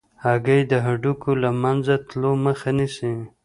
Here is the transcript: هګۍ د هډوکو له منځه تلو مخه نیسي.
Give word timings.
هګۍ 0.23 0.61
د 0.71 0.73
هډوکو 0.85 1.31
له 1.43 1.49
منځه 1.61 1.95
تلو 2.07 2.31
مخه 2.45 2.69
نیسي. 2.77 3.13